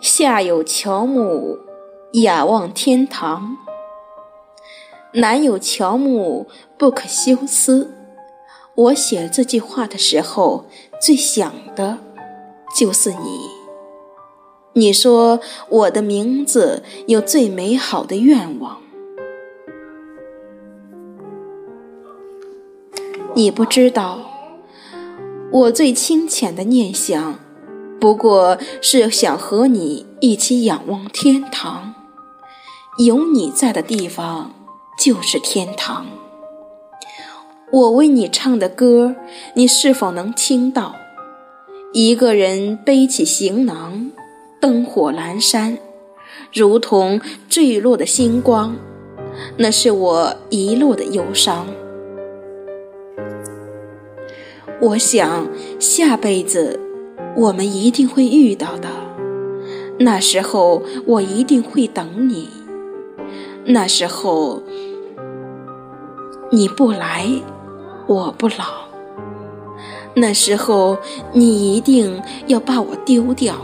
[0.00, 1.58] 下有乔木，
[2.12, 3.56] 仰望天堂；
[5.12, 6.46] 南有乔木，
[6.76, 7.90] 不可休思。
[8.74, 10.66] 我写这句话的时候，
[11.00, 11.98] 最想的
[12.76, 13.50] 就是你。
[14.72, 15.38] 你说
[15.68, 18.78] 我的名字有最美好的愿望，
[23.36, 24.18] 你不知道，
[25.52, 27.38] 我最清浅的念想，
[28.00, 31.94] 不过是想和你一起仰望天堂。
[32.98, 34.52] 有你在的地方
[34.98, 36.06] 就是天堂。
[37.72, 39.16] 我为你唱的歌，
[39.54, 40.94] 你是否能听到？
[41.92, 44.10] 一个人背起行囊。
[44.60, 45.76] 灯火阑珊，
[46.50, 48.74] 如同坠落的星光，
[49.58, 51.66] 那是我一路的忧伤。
[54.80, 55.46] 我想
[55.78, 56.80] 下辈子
[57.36, 58.88] 我们一定会遇到的，
[59.98, 62.48] 那时候我一定会等你。
[63.66, 64.62] 那时候
[66.50, 67.26] 你不来，
[68.06, 68.84] 我不老。
[70.14, 70.96] 那时候
[71.32, 73.56] 你一定要把我丢掉。